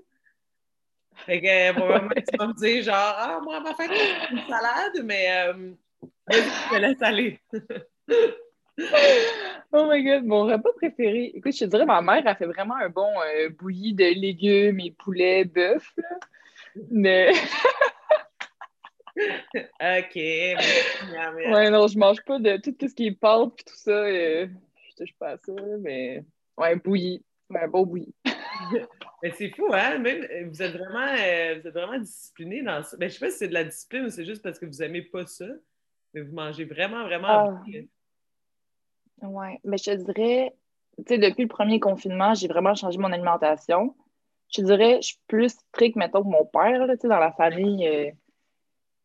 Fait 1.25 1.41
que 1.41 1.47
euh, 1.47 2.09
tu 2.29 2.37
vas 2.37 2.47
me 2.47 2.53
dire 2.53 2.83
genre, 2.83 2.95
ah, 2.95 3.39
moi, 3.43 3.59
ma 3.59 3.73
fête, 3.73 3.91
une 4.31 4.41
salade, 4.47 5.03
mais 5.03 5.27
euh, 5.31 5.71
je 6.31 6.69
te 6.69 6.75
laisse 6.75 7.01
aller. 7.01 7.39
Oh 9.71 9.87
my 9.87 10.01
god, 10.03 10.23
mon 10.23 10.45
repas 10.45 10.71
préféré. 10.77 11.31
Écoute, 11.35 11.53
je 11.53 11.65
te 11.65 11.65
dirais, 11.65 11.85
ma 11.85 12.01
mère 12.01 12.25
a 12.25 12.33
fait 12.33 12.45
vraiment 12.45 12.75
un 12.75 12.89
bon 12.89 13.11
euh, 13.19 13.49
bouilli 13.49 13.93
de 13.93 14.05
légumes 14.05 14.79
et 14.79 14.91
poulet, 14.91 15.43
bœuf. 15.43 15.93
Mais 16.89 17.31
OK. 19.55 20.15
miam. 21.11 21.35
ouais, 21.35 21.69
non, 21.69 21.87
je 21.87 21.97
mange 21.97 22.23
pas 22.25 22.39
de 22.39 22.57
tout 22.57 22.75
ce 22.87 22.93
qui 22.93 23.07
est 23.07 23.11
pâte 23.11 23.51
et 23.59 23.63
tout 23.63 23.75
ça. 23.75 23.91
euh, 23.91 24.47
je 24.89 24.95
touche 24.95 25.13
pas 25.19 25.31
à 25.31 25.37
ça, 25.37 25.51
mais 25.79 26.23
ouais, 26.57 26.75
bouilli. 26.75 27.23
Un 27.53 27.67
bon 27.67 27.83
bouilli. 27.85 28.13
Mais 29.23 29.31
c'est 29.31 29.49
fou, 29.55 29.65
hein? 29.73 29.97
Même, 29.97 30.23
euh, 30.31 30.45
vous 30.47 30.61
êtes 30.61 30.73
vraiment, 30.77 31.07
euh, 31.17 31.59
vous 31.59 31.67
êtes 31.67 31.73
vraiment 31.73 31.97
discipliné 31.97 32.61
dans 32.61 32.83
ça. 32.83 32.95
Ben, 32.97 33.09
je 33.09 33.15
sais 33.15 33.19
pas 33.25 33.31
si 33.31 33.37
c'est 33.39 33.47
de 33.47 33.53
la 33.53 33.63
discipline 33.63 34.05
ou 34.05 34.09
c'est 34.09 34.25
juste 34.25 34.43
parce 34.43 34.59
que 34.59 34.65
vous 34.65 34.83
aimez 34.83 35.01
pas 35.01 35.25
ça, 35.25 35.45
mais 36.13 36.21
vous 36.21 36.33
mangez 36.33 36.65
vraiment, 36.65 37.03
vraiment 37.03 37.27
Ah. 37.27 37.63
Ouais, 39.21 39.59
mais 39.63 39.77
je 39.77 39.83
te 39.91 39.95
dirais, 39.95 40.53
tu 40.97 41.03
sais, 41.07 41.17
depuis 41.17 41.43
le 41.43 41.47
premier 41.49 41.79
confinement, 41.79 42.33
j'ai 42.33 42.47
vraiment 42.47 42.75
changé 42.75 42.97
mon 42.97 43.11
alimentation. 43.11 43.95
Je 44.53 44.61
te 44.61 44.65
dirais, 44.65 44.97
je 45.01 45.07
suis 45.07 45.19
plus 45.27 45.49
stricte, 45.49 45.95
mettons, 45.97 46.23
que 46.23 46.29
mon 46.29 46.45
père, 46.45 46.85
là, 46.85 46.95
tu 46.95 47.01
sais, 47.01 47.07
dans 47.07 47.19
la 47.19 47.31
famille. 47.33 47.87
euh, 47.87 48.11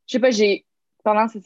je 0.07 0.13
sais 0.13 0.21
pas, 0.21 0.31
j'ai 0.31 0.67
pendant 1.03 1.29
ça, 1.29 1.41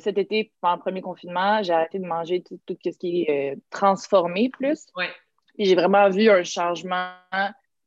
cet 0.00 0.18
été, 0.18 0.52
pendant 0.60 0.76
le 0.76 0.80
premier 0.80 1.00
confinement, 1.00 1.62
j'ai 1.62 1.72
arrêté 1.72 1.98
de 1.98 2.06
manger 2.06 2.42
tout, 2.42 2.58
ce 2.68 2.98
qui 2.98 3.22
est 3.22 3.56
transformé 3.70 4.50
plus. 4.50 4.86
Ouais. 4.96 5.08
Et 5.56 5.66
j'ai 5.66 5.76
vraiment 5.76 6.08
vu 6.10 6.28
un 6.28 6.42
changement. 6.42 7.14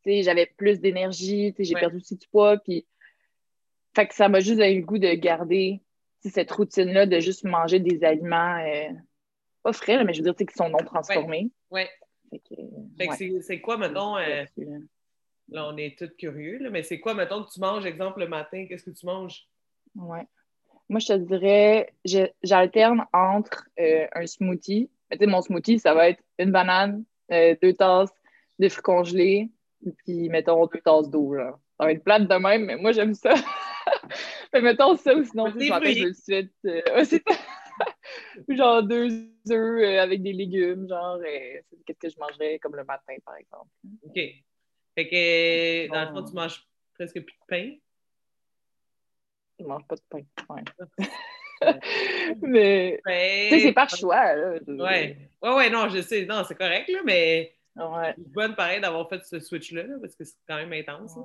J'avais 0.05 0.45
plus 0.45 0.79
d'énergie, 0.79 1.53
j'ai 1.59 1.73
perdu 1.73 1.97
aussi 1.97 2.15
du 2.15 2.27
poids. 2.29 2.57
Puis... 2.57 2.85
Fait 3.93 4.07
que 4.07 4.13
ça 4.13 4.29
m'a 4.29 4.39
juste 4.39 4.57
donné 4.57 4.75
le 4.75 4.85
goût 4.85 4.99
de 4.99 5.13
garder 5.15 5.81
cette 6.29 6.51
routine-là 6.51 7.05
de 7.05 7.19
juste 7.19 7.43
manger 7.43 7.79
des 7.79 8.03
aliments 8.03 8.57
euh, 8.57 8.93
pas 9.63 9.73
frais, 9.73 10.03
mais 10.03 10.13
je 10.13 10.21
veux 10.21 10.31
dire 10.31 10.47
qui 10.47 10.55
sont 10.55 10.69
non 10.69 10.77
transformés. 10.79 11.49
Oui. 11.71 11.81
Ouais. 12.99 13.41
c'est 13.41 13.61
quoi, 13.61 13.77
mettons, 13.77 14.17
euh, 14.17 14.43
là, 15.49 15.67
on 15.67 15.77
est 15.77 15.97
tous 15.97 16.09
curieux, 16.17 16.57
là, 16.59 16.69
mais 16.69 16.83
c'est 16.83 16.99
quoi, 16.99 17.13
mettons, 17.13 17.43
que 17.43 17.51
tu 17.51 17.59
manges, 17.59 17.85
exemple, 17.85 18.19
le 18.19 18.27
matin, 18.27 18.65
qu'est-ce 18.67 18.83
que 18.83 18.91
tu 18.91 19.05
manges? 19.05 19.47
Oui. 19.95 20.19
Moi, 20.89 20.99
je 20.99 21.07
te 21.07 21.13
dirais, 21.13 21.93
j'alterne 22.43 23.05
entre 23.11 23.67
euh, 23.79 24.07
un 24.13 24.25
smoothie. 24.25 24.89
Tu 25.11 25.17
sais, 25.17 25.25
mon 25.25 25.41
smoothie, 25.41 25.79
ça 25.79 25.93
va 25.93 26.09
être 26.09 26.23
une 26.39 26.51
banane, 26.51 27.03
deux 27.29 27.73
tasses 27.73 28.13
de 28.59 28.69
fruits 28.69 28.83
congelés, 28.83 29.49
puis 30.05 30.29
mettons 30.29 30.65
deux 30.65 30.79
tasses 30.79 31.09
d'eau. 31.09 31.35
Ça 31.77 31.85
va 31.85 31.91
être 31.91 32.03
plate 32.03 32.27
de 32.27 32.35
même, 32.35 32.65
mais 32.65 32.77
moi, 32.77 32.91
j'aime 32.91 33.13
ça. 33.13 33.33
mais 34.53 34.61
mettons 34.61 34.95
ça 34.95 35.13
ou 35.15 35.23
sinon, 35.23 35.47
je 35.49 35.69
m'appelle 35.69 35.95
tout 35.95 36.09
de 36.09 36.13
suite. 36.13 36.53
Euh, 36.65 37.05
genre 38.49 38.83
deux 38.83 39.29
œufs 39.51 39.83
euh, 39.83 40.01
avec 40.01 40.23
des 40.23 40.33
légumes, 40.33 40.87
genre, 40.87 41.17
euh, 41.17 41.61
qu'est-ce 41.85 41.99
que 41.99 42.09
je 42.09 42.19
mangerais 42.19 42.59
comme 42.59 42.75
le 42.75 42.83
matin, 42.83 43.13
par 43.23 43.35
exemple. 43.35 43.69
OK. 44.03 44.19
Fait 44.95 45.07
que, 45.07 45.91
dans 45.91 46.09
le 46.09 46.15
fond, 46.15 46.27
tu 46.27 46.33
manges 46.33 46.67
presque 46.95 47.21
plus 47.21 47.35
de 47.35 47.45
pain? 47.47 47.75
Je 49.59 49.65
mange 49.65 49.85
pas 49.87 49.95
de 49.95 50.01
pain, 50.09 50.21
ouais. 50.49 50.63
mais, 52.41 53.01
tu 53.05 53.49
sais, 53.49 53.59
c'est 53.59 53.73
par 53.73 53.89
choix, 53.89 54.35
là. 54.35 54.59
Ouais. 54.67 55.17
Ouais, 55.41 55.55
ouais, 55.55 55.69
non, 55.69 55.89
je 55.89 56.01
sais, 56.01 56.25
non, 56.25 56.43
c'est 56.47 56.55
correct, 56.57 56.89
là, 56.89 56.99
mais 57.03 57.55
ouais. 57.75 58.13
bonne, 58.17 58.55
pareil, 58.55 58.81
d'avoir 58.81 59.09
fait 59.09 59.25
ce 59.25 59.39
switch-là, 59.39 59.83
parce 60.01 60.15
que 60.15 60.23
c'est 60.23 60.35
quand 60.47 60.57
même 60.57 60.73
intense, 60.73 61.17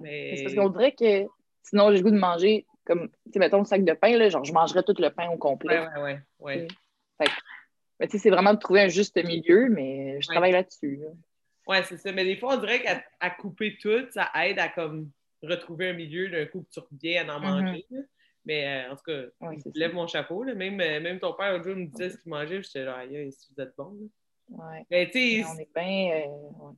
Mais... 0.00 0.36
C'est 0.36 0.44
parce 0.44 0.54
qu'on 0.54 0.70
dirait 0.70 0.92
que 0.92 1.28
Sinon, 1.68 1.90
j'ai 1.90 1.98
le 1.98 2.02
goût 2.02 2.10
de 2.10 2.18
manger, 2.18 2.66
comme, 2.86 3.08
tu 3.08 3.32
sais, 3.32 3.38
mettons, 3.38 3.58
le 3.58 3.64
sac 3.64 3.84
de 3.84 3.92
pain, 3.92 4.16
là, 4.16 4.30
genre, 4.30 4.44
je 4.44 4.52
mangerais 4.52 4.82
tout 4.82 4.94
le 4.98 5.10
pain 5.10 5.28
au 5.28 5.36
complet. 5.36 5.80
Ouais, 5.80 6.02
ouais, 6.02 6.20
ouais. 6.38 6.68
mais 8.00 8.06
tu 8.06 8.12
sais, 8.12 8.18
c'est 8.18 8.30
vraiment 8.30 8.54
de 8.54 8.58
trouver 8.58 8.82
un 8.82 8.88
juste 8.88 9.22
milieu, 9.22 9.68
mais 9.68 10.18
je 10.22 10.28
travaille 10.28 10.52
là-dessus. 10.52 11.00
Ouais, 11.66 11.82
c'est 11.82 11.98
ça. 11.98 12.10
Mais 12.12 12.24
des 12.24 12.36
fois, 12.36 12.54
on 12.54 12.60
dirait 12.60 12.80
qu'à 12.80 13.30
couper 13.30 13.76
tout, 13.82 14.06
ça 14.10 14.30
aide 14.42 14.58
à 14.58 14.68
comme 14.68 15.10
retrouver 15.42 15.90
un 15.90 15.92
milieu 15.94 16.28
d'un 16.28 16.46
coup 16.46 16.62
que 16.62 16.70
tu 16.72 16.80
reviens 16.80 17.28
à 17.28 17.36
en 17.36 17.40
mm-hmm. 17.40 17.62
manger. 17.62 17.86
Mais 18.44 18.86
euh, 18.86 18.92
en 18.92 18.96
tout 18.96 19.02
cas, 19.04 19.22
je 19.42 19.78
lève 19.78 19.94
mon 19.94 20.06
chapeau. 20.06 20.42
Là. 20.42 20.54
Même, 20.54 20.80
euh, 20.80 21.00
même 21.00 21.20
ton 21.20 21.34
père, 21.34 21.52
l'autre 21.52 21.64
jour, 21.64 21.76
me 21.76 21.86
disait 21.86 22.10
ce 22.10 22.18
qu'il 22.18 22.30
mangeait. 22.30 22.62
J'étais 22.62 22.84
là, 22.84 22.96
aïe, 22.96 23.30
si 23.30 23.52
vous 23.52 23.62
êtes 23.62 23.74
bon. 23.76 24.10
Ouais. 24.48 24.86
Mais 24.90 25.10
tu 25.10 25.18
sais, 25.18 25.44
on 25.44 25.58
est 25.58 25.68
bien. 25.74 26.22
Euh, 26.22 26.72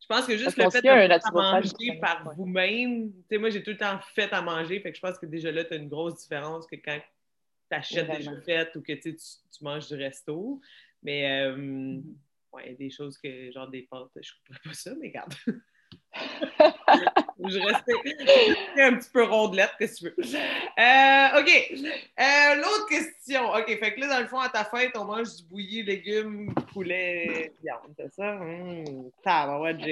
je 0.00 0.06
pense 0.06 0.26
que 0.26 0.36
juste 0.36 0.56
le 0.56 0.68
fait 0.68 0.82
de 0.82 1.32
manger 1.32 1.98
par 2.00 2.34
vous-même, 2.34 3.10
tu 3.12 3.24
sais, 3.30 3.38
moi, 3.38 3.50
j'ai 3.50 3.62
tout 3.62 3.70
le 3.70 3.76
temps 3.76 3.98
fait 4.14 4.32
à 4.32 4.42
manger, 4.42 4.80
fait 4.80 4.90
que 4.90 4.96
je 4.96 5.00
pense 5.00 5.18
que 5.18 5.26
déjà 5.26 5.50
là, 5.52 5.64
tu 5.64 5.74
as 5.74 5.76
une 5.76 5.88
grosse 5.88 6.20
différence 6.20 6.66
que 6.66 6.76
quand 6.76 6.98
tu 7.70 7.76
achètes 7.76 8.10
déjà 8.10 8.32
faites 8.42 8.74
ou 8.76 8.82
que 8.82 8.92
tu, 8.92 9.16
tu 9.16 9.64
manges 9.64 9.88
du 9.88 9.94
resto. 9.94 10.60
Mais, 11.02 11.46
euh, 11.46 11.56
mm-hmm. 11.56 12.02
ouais, 12.52 12.74
des 12.74 12.90
choses 12.90 13.16
que, 13.16 13.50
genre 13.52 13.68
des 13.68 13.82
pâtes, 13.82 14.10
je 14.16 14.20
ne 14.20 14.48
comprends 14.48 14.70
pas 14.70 14.74
ça, 14.74 14.92
mais 15.00 15.08
regarde. 15.08 15.32
Je 16.14 17.58
restais, 17.58 18.82
un 18.82 18.96
petit 18.96 19.10
peu 19.10 19.24
rondelette, 19.24 19.72
qu'est-ce 19.78 20.08
que 20.08 20.20
tu 20.20 20.22
veux. 20.22 20.38
Euh, 20.38 21.40
OK. 21.40 21.72
Euh, 22.20 22.54
l'autre 22.56 22.86
question. 22.88 23.50
OK, 23.52 23.66
fait 23.66 23.94
que 23.94 24.00
là, 24.00 24.08
dans 24.08 24.20
le 24.20 24.26
fond, 24.26 24.38
à 24.38 24.48
ta 24.48 24.64
fête, 24.64 24.92
on 24.96 25.04
mange 25.04 25.36
du 25.36 25.44
bouilli, 25.44 25.82
légumes, 25.82 26.54
poulet, 26.72 27.52
viande, 27.62 27.94
c'est 27.96 28.12
ça? 28.12 28.34
Mmh, 28.34 29.10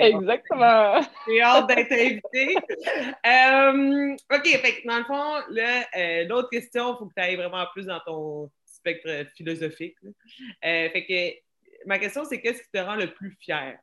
Exactement. 0.03 1.01
J'ai 1.27 1.43
hâte 1.43 1.67
d'être 1.69 1.93
invité. 1.93 2.57
Euh, 3.27 4.17
OK, 4.33 4.47
fait 4.47 4.83
que 4.83 4.89
dans 4.89 4.99
le 4.99 5.05
fond, 5.05 6.29
l'autre 6.29 6.51
question, 6.51 6.95
il 6.95 6.99
faut 6.99 7.07
que 7.07 7.15
tu 7.17 7.23
ailles 7.23 7.37
vraiment 7.37 7.67
plus 7.73 7.87
dans 7.87 8.01
ton 8.01 8.51
spectre 8.65 9.27
philosophique. 9.37 9.97
fait 10.63 11.07
que 11.09 11.87
ma 11.87 11.99
question, 11.99 12.25
c'est 12.25 12.41
qu'est-ce 12.41 12.63
qui 12.63 12.71
te 12.71 12.79
rend 12.79 12.97
le 12.97 13.13
plus 13.13 13.37
fier? 13.41 13.79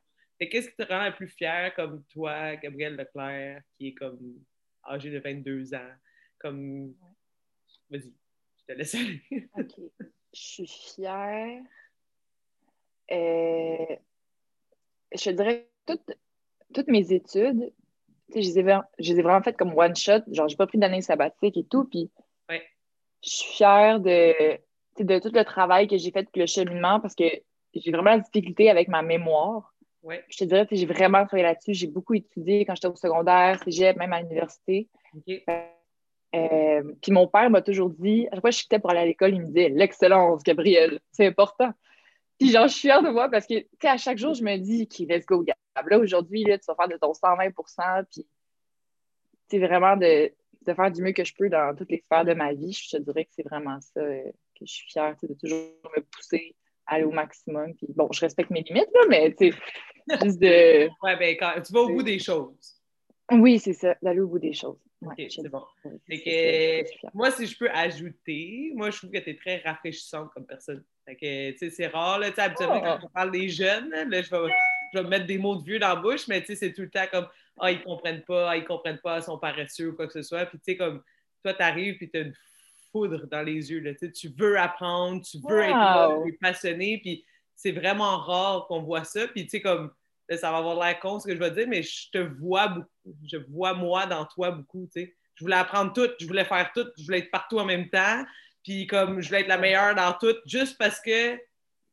Qu'est-ce 0.46 0.68
qui 0.68 0.76
te 0.76 0.82
rend 0.82 1.02
la 1.02 1.12
plus 1.12 1.28
fière 1.28 1.74
comme 1.74 2.04
toi, 2.12 2.56
Gabrielle 2.56 2.96
Leclerc, 2.96 3.62
qui 3.76 3.88
est 3.88 3.94
comme 3.94 4.44
âgée 4.88 5.10
de 5.10 5.18
22 5.18 5.74
ans? 5.74 5.92
Comme. 6.38 6.94
Vas-y, 7.90 8.12
je 8.58 8.64
te 8.66 8.72
laisse 8.72 8.94
aller. 8.94 9.22
OK. 9.58 9.74
Je 10.34 10.40
suis 10.40 10.66
fière. 10.66 11.62
Euh, 13.10 13.96
je 15.14 15.30
dirais 15.30 15.68
toutes, 15.86 16.12
toutes 16.74 16.88
mes 16.88 17.12
études, 17.12 17.72
je 18.34 18.40
les, 18.40 18.58
ai, 18.58 18.78
je 18.98 19.12
les 19.12 19.20
ai 19.20 19.22
vraiment 19.22 19.42
faites 19.42 19.56
comme 19.56 19.76
one 19.76 19.96
shot. 19.96 20.20
Genre, 20.30 20.48
j'ai 20.48 20.56
pas 20.56 20.66
pris 20.66 20.78
d'année 20.78 21.00
sabbatique 21.00 21.56
et 21.56 21.64
tout. 21.64 21.84
Puis, 21.84 22.10
je 22.50 23.30
suis 23.30 23.54
fière 23.54 24.00
de, 24.00 24.58
de 25.02 25.18
tout 25.18 25.30
le 25.34 25.44
travail 25.44 25.88
que 25.88 25.96
j'ai 25.96 26.10
fait, 26.10 26.28
le 26.34 26.46
cheminement, 26.46 27.00
parce 27.00 27.14
que 27.14 27.24
j'ai 27.74 27.90
vraiment 27.90 28.10
la 28.10 28.18
difficulté 28.18 28.70
avec 28.70 28.88
ma 28.88 29.02
mémoire. 29.02 29.74
Je 30.28 30.36
te 30.36 30.44
dirais, 30.44 30.66
j'ai 30.70 30.86
vraiment 30.86 31.24
travaillé 31.26 31.44
là-dessus. 31.44 31.74
J'ai 31.74 31.86
beaucoup 31.86 32.14
étudié 32.14 32.64
quand 32.64 32.74
j'étais 32.74 32.88
au 32.88 32.96
secondaire, 32.96 33.62
cégep, 33.64 33.96
même 33.96 34.12
à 34.12 34.20
l'université. 34.22 34.88
Euh, 36.34 36.82
puis 37.00 37.12
mon 37.12 37.26
père 37.26 37.50
m'a 37.50 37.62
toujours 37.62 37.90
dit, 37.90 38.26
à 38.28 38.34
chaque 38.34 38.40
fois 38.40 38.50
que 38.50 38.56
je 38.56 38.62
quittais 38.62 38.78
pour 38.78 38.90
aller 38.90 39.00
à 39.00 39.06
l'école, 39.06 39.34
il 39.34 39.40
me 39.40 39.46
disait 39.46 39.70
L'excellence, 39.70 40.42
Gabriel, 40.42 41.00
c'est 41.10 41.26
important. 41.26 41.72
Puis 42.38 42.50
genre, 42.50 42.68
je 42.68 42.72
suis 42.72 42.82
fière 42.82 43.02
de 43.02 43.08
moi 43.08 43.28
parce 43.28 43.46
que, 43.46 43.58
tu 43.58 43.68
sais, 43.80 43.88
à 43.88 43.96
chaque 43.96 44.18
jour, 44.18 44.34
je 44.34 44.44
me 44.44 44.56
dis 44.58 44.82
OK, 44.82 45.08
let's 45.08 45.26
go, 45.26 45.42
Gab. 45.42 45.56
Là, 45.88 45.98
aujourd'hui, 45.98 46.44
tu 46.44 46.58
vas 46.68 46.74
faire 46.74 46.88
de 46.88 46.96
ton 46.96 47.14
120 47.14 47.50
Puis, 48.10 48.26
c'est 49.48 49.58
vraiment 49.58 49.96
de, 49.96 50.32
de, 50.66 50.74
faire 50.74 50.90
du 50.90 51.02
mieux 51.02 51.12
que 51.12 51.24
je 51.24 51.34
peux 51.34 51.48
dans 51.48 51.74
toutes 51.74 51.90
les 51.90 51.98
sphères 51.98 52.24
de 52.24 52.34
ma 52.34 52.52
vie. 52.52 52.72
Je 52.72 52.96
te 52.96 53.02
dirais 53.02 53.24
que 53.24 53.30
c'est 53.34 53.42
vraiment 53.42 53.80
ça 53.80 54.00
euh, 54.00 54.22
que 54.54 54.66
je 54.66 54.72
suis 54.72 54.90
fière, 54.90 55.16
de 55.22 55.34
toujours 55.34 55.70
me 55.96 56.02
pousser 56.02 56.54
aller 56.88 57.04
au 57.04 57.10
maximum. 57.10 57.74
Puis 57.74 57.86
bon, 57.94 58.08
je 58.12 58.20
respecte 58.20 58.50
mes 58.50 58.62
limites, 58.62 58.88
là, 58.94 59.00
mais 59.08 59.34
tu 59.34 59.52
sais, 59.52 59.58
juste 60.24 60.40
de. 60.40 60.88
Ouais, 61.02 61.16
ben, 61.16 61.36
quand, 61.38 61.60
tu 61.64 61.72
vas 61.72 61.80
au 61.80 61.88
bout 61.88 62.02
des 62.02 62.18
choses. 62.18 62.76
Oui, 63.30 63.58
c'est 63.58 63.74
ça, 63.74 63.94
d'aller 64.02 64.20
au 64.20 64.28
bout 64.28 64.38
des 64.38 64.54
choses. 64.54 64.78
OK, 65.04 65.14
c'est 65.28 65.48
bon. 65.48 65.62
que, 65.84 67.14
moi, 67.14 67.30
si 67.30 67.46
je 67.46 67.56
peux 67.56 67.70
ajouter, 67.70 68.72
moi, 68.74 68.90
je 68.90 68.98
trouve 68.98 69.10
que 69.10 69.18
tu 69.18 69.30
es 69.30 69.36
très 69.36 69.58
rafraîchissante 69.58 70.30
comme 70.34 70.46
personne. 70.46 70.82
Fait 71.04 71.14
que, 71.14 71.50
tu 71.52 71.58
sais, 71.58 71.70
c'est 71.70 71.86
rare, 71.86 72.18
là, 72.18 72.30
tu 72.30 72.34
sais, 72.34 72.40
habituellement, 72.40 72.80
quand 72.80 72.98
ah. 73.00 73.04
on 73.04 73.08
parle 73.08 73.30
des 73.30 73.48
jeunes, 73.48 73.90
là, 73.90 74.22
je 74.22 74.30
vais, 74.30 74.52
je 74.92 74.98
vais 74.98 75.08
mettre 75.08 75.26
des 75.26 75.38
mots 75.38 75.56
de 75.56 75.62
vieux 75.62 75.78
dans 75.78 75.94
la 75.94 75.96
bouche, 75.96 76.26
mais 76.26 76.40
tu 76.40 76.48
sais, 76.48 76.56
c'est 76.56 76.72
tout 76.72 76.82
le 76.82 76.90
temps 76.90 77.06
comme, 77.12 77.28
ah, 77.60 77.70
ils 77.70 77.82
comprennent 77.82 78.22
pas, 78.22 78.50
ah, 78.50 78.56
ils 78.56 78.64
comprennent 78.64 78.98
pas, 78.98 79.18
ils 79.18 79.22
sont 79.22 79.38
paresseux 79.38 79.90
ou 79.90 79.94
quoi 79.94 80.06
que 80.06 80.14
ce 80.14 80.22
soit. 80.22 80.46
Puis, 80.46 80.58
tu 80.58 80.64
sais, 80.72 80.76
comme, 80.76 81.02
toi, 81.44 81.54
tu 81.54 81.62
arrives, 81.62 81.96
puis 81.98 82.10
tu 82.10 82.18
as 82.18 82.22
une 82.22 82.34
foudre 82.98 83.26
dans 83.26 83.42
les 83.42 83.70
yeux. 83.70 83.80
Là. 83.80 83.92
Tu 83.94 84.28
veux 84.36 84.58
apprendre, 84.58 85.22
tu 85.24 85.38
veux 85.46 85.62
être 85.62 86.38
passionné, 86.40 86.98
puis 87.02 87.24
c'est 87.54 87.72
vraiment 87.72 88.18
rare 88.18 88.66
qu'on 88.66 88.82
voit 88.82 89.04
ça. 89.04 89.26
Puis 89.28 89.44
tu 89.44 89.50
sais, 89.50 89.60
comme 89.60 89.92
ça 90.30 90.50
va 90.50 90.58
avoir 90.58 90.78
l'air 90.78 90.98
con 91.00 91.18
ce 91.18 91.26
que 91.26 91.34
je 91.34 91.38
vais 91.38 91.50
dire, 91.50 91.66
mais 91.68 91.82
je 91.82 92.10
te 92.10 92.18
vois 92.18 92.68
beaucoup. 92.68 93.16
Je 93.24 93.36
vois 93.36 93.74
moi 93.74 94.06
dans 94.06 94.24
toi 94.26 94.50
beaucoup. 94.50 94.88
Tu 94.92 95.02
sais. 95.02 95.14
Je 95.34 95.44
voulais 95.44 95.56
apprendre 95.56 95.92
tout, 95.92 96.08
je 96.20 96.26
voulais 96.26 96.44
faire 96.44 96.70
tout, 96.74 96.86
je 96.98 97.04
voulais 97.04 97.20
être 97.20 97.30
partout 97.30 97.58
en 97.58 97.64
même 97.64 97.88
temps. 97.88 98.24
Puis 98.64 98.86
comme 98.86 99.20
je 99.20 99.28
voulais 99.28 99.42
être 99.42 99.48
la 99.48 99.58
meilleure 99.58 99.94
dans 99.94 100.12
tout, 100.12 100.36
juste 100.46 100.76
parce 100.78 101.00
que 101.00 101.38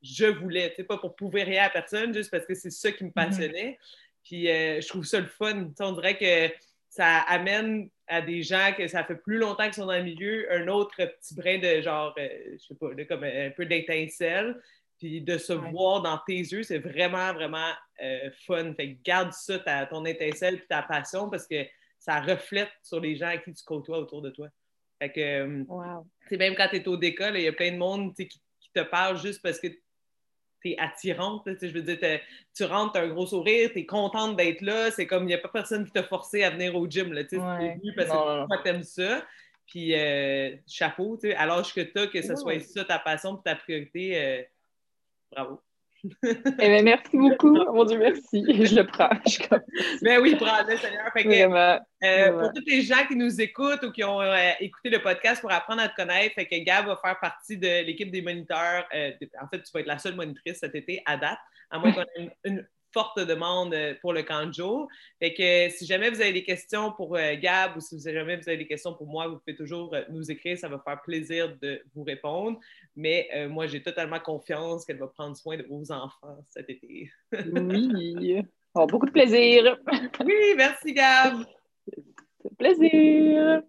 je 0.01 0.25
voulais, 0.25 0.69
tu 0.71 0.77
sais, 0.77 0.83
pas 0.83 0.97
pour 0.97 1.15
prouver 1.15 1.43
rien 1.43 1.65
à 1.65 1.69
personne, 1.69 2.13
juste 2.13 2.31
parce 2.31 2.45
que 2.45 2.55
c'est 2.55 2.71
ça 2.71 2.91
qui 2.91 3.03
me 3.03 3.09
mm-hmm. 3.09 3.13
passionnait. 3.13 3.79
Puis 4.23 4.49
euh, 4.49 4.81
je 4.81 4.87
trouve 4.87 5.05
ça 5.05 5.19
le 5.19 5.27
fun. 5.27 5.69
on 5.79 5.91
dirait 5.93 6.17
que 6.17 6.53
ça 6.89 7.19
amène 7.21 7.89
à 8.07 8.21
des 8.21 8.43
gens 8.43 8.71
que 8.77 8.87
ça 8.87 9.03
fait 9.03 9.15
plus 9.15 9.37
longtemps 9.37 9.65
qu'ils 9.65 9.73
sont 9.75 9.85
dans 9.85 9.97
le 9.97 10.03
milieu 10.03 10.51
un 10.51 10.67
autre 10.67 10.95
petit 10.97 11.35
brin 11.35 11.57
de 11.57 11.81
genre, 11.81 12.13
euh, 12.17 12.27
je 12.53 12.65
sais 12.65 12.75
pas, 12.75 12.89
comme 13.05 13.23
un 13.23 13.49
peu 13.51 13.65
d'étincelle. 13.65 14.59
Puis 14.97 15.19
de 15.21 15.37
se 15.37 15.51
voir 15.51 16.01
dans 16.01 16.17
tes 16.25 16.37
yeux, 16.37 16.63
c'est 16.63 16.79
vraiment, 16.79 17.33
vraiment 17.33 17.71
euh, 18.01 18.29
fun. 18.45 18.73
Fait 18.75 18.93
que 18.93 19.03
garde 19.03 19.33
ça, 19.33 19.59
ton 19.87 20.05
étincelle 20.05 20.57
puis 20.57 20.67
ta 20.69 20.83
passion 20.83 21.29
parce 21.29 21.47
que 21.47 21.65
ça 21.99 22.21
reflète 22.21 22.71
sur 22.81 23.01
les 23.01 23.15
gens 23.17 23.27
à 23.27 23.37
qui 23.37 23.53
tu 23.53 23.63
côtoies 23.65 23.97
autour 23.97 24.21
de 24.21 24.29
toi. 24.29 24.47
Fait 24.99 25.11
que, 25.11 25.19
euh, 25.19 25.63
wow. 25.67 26.07
même 26.31 26.55
quand 26.55 26.69
tu 26.69 26.77
es 26.77 26.87
au 26.87 26.95
décolle, 26.95 27.35
il 27.35 27.43
y 27.43 27.47
a 27.47 27.53
plein 27.53 27.73
de 27.73 27.77
monde 27.77 28.15
qui, 28.15 28.27
qui, 28.29 28.39
te 28.73 28.81
parle 28.81 29.17
juste 29.19 29.41
parce 29.41 29.59
que 29.59 29.67
attirante. 30.77 31.47
je 31.61 31.67
veux 31.67 31.81
dire, 31.81 32.19
tu 32.55 32.63
rentres, 32.63 32.93
tu 32.93 32.99
as 32.99 33.03
un 33.03 33.07
gros 33.09 33.27
sourire, 33.27 33.69
tu 33.71 33.79
es 33.79 33.85
contente 33.85 34.35
d'être 34.35 34.61
là. 34.61 34.91
C'est 34.91 35.07
comme, 35.07 35.23
il 35.23 35.27
n'y 35.27 35.33
a 35.33 35.37
pas 35.37 35.49
personne 35.49 35.85
qui 35.85 35.91
t'a 35.91 36.03
forcé 36.03 36.43
à 36.43 36.49
venir 36.49 36.75
au 36.75 36.87
gym. 36.87 37.13
Tu 37.29 37.37
venu 37.37 37.93
parce 37.95 38.09
que 38.09 38.63
tu 38.63 38.69
aimes 38.69 38.83
ça. 38.83 39.23
Puis, 39.67 39.95
euh, 39.95 40.55
chapeau, 40.67 41.17
à 41.35 41.45
l'âge 41.45 41.73
que 41.73 41.81
tu 41.81 41.99
as, 41.99 42.07
que 42.07 42.21
ce 42.21 42.35
soit 42.35 42.59
ça 42.59 42.85
ta 42.85 42.99
passion 42.99 43.37
et 43.37 43.43
ta 43.43 43.55
priorité, 43.55 44.23
euh, 44.23 44.43
bravo. 45.31 45.61
Eh 46.23 46.67
bien, 46.69 46.83
merci 46.83 47.17
beaucoup. 47.17 47.53
Mon 47.73 47.85
Dieu, 47.85 47.97
merci. 47.97 48.45
Je 48.65 48.75
le 48.75 48.85
prends. 48.85 49.09
Mais 50.01 50.17
ben 50.17 50.21
oui, 50.21 50.35
prends-le, 50.35 50.77
Seigneur. 50.77 51.81
Euh, 52.03 52.39
pour 52.39 52.53
tous 52.53 52.63
les 52.67 52.81
gens 52.81 53.05
qui 53.07 53.15
nous 53.15 53.41
écoutent 53.41 53.83
ou 53.83 53.91
qui 53.91 54.03
ont 54.03 54.21
euh, 54.21 54.51
écouté 54.59 54.89
le 54.89 55.01
podcast 55.01 55.41
pour 55.41 55.51
apprendre 55.51 55.81
à 55.81 55.89
te 55.89 55.95
connaître, 55.95 56.35
fait 56.35 56.45
que 56.45 56.63
Gab 56.63 56.85
va 56.85 56.97
faire 56.97 57.19
partie 57.19 57.57
de 57.57 57.83
l'équipe 57.85 58.11
des 58.11 58.21
moniteurs. 58.21 58.85
Euh, 58.93 59.11
en 59.41 59.47
fait, 59.47 59.63
tu 59.63 59.71
vas 59.73 59.79
être 59.79 59.87
la 59.87 59.99
seule 59.99 60.15
monitrice 60.15 60.59
cet 60.59 60.75
été 60.75 61.01
à 61.05 61.17
date, 61.17 61.39
à 61.71 61.79
moins 61.79 61.91
qu'on 61.93 62.01
ait 62.01 62.31
une, 62.43 62.67
forte 62.95 63.19
demande 63.19 63.73
euh, 63.73 63.93
pour 64.01 64.13
le 64.13 64.23
camp 64.23 64.45
de 64.45 64.53
jour. 64.53 64.87
Fait 65.19 65.33
que 65.33 65.69
si 65.75 65.85
jamais 65.85 66.09
vous 66.09 66.21
avez 66.21 66.31
des 66.31 66.45
questions 66.45 66.93
pour 66.93 67.17
euh, 67.17 67.35
Gab 67.35 67.75
ou 67.75 67.81
si 67.81 67.99
jamais 67.99 68.37
vous 68.37 68.47
avez 68.47 68.57
des 68.57 68.67
questions 68.67 68.93
pour 68.93 69.07
moi, 69.07 69.27
vous 69.27 69.37
pouvez 69.37 69.57
toujours 69.57 69.93
euh, 69.93 70.03
nous 70.09 70.31
écrire. 70.31 70.57
Ça 70.57 70.69
va 70.69 70.79
faire 70.79 71.01
plaisir 71.01 71.57
de 71.61 71.81
vous 71.93 72.03
répondre. 72.03 72.57
Mais 72.95 73.27
moi, 73.49 73.67
j'ai 73.67 73.83
totalement 73.83 74.19
confiance 74.21 74.85
qu'elle 74.85 74.99
va 74.99 75.07
prendre 75.07 75.35
soin 75.35 75.57
de 75.57 75.63
vos 75.63 75.91
enfants 75.91 76.37
cet 76.49 76.69
été. 76.69 77.11
oui. 77.33 78.41
beaucoup 78.73 79.05
de 79.05 79.11
plaisir. 79.11 79.77
oui, 80.25 80.53
merci 80.55 80.93
Gab. 80.93 81.43
Plaisir. 82.57 83.63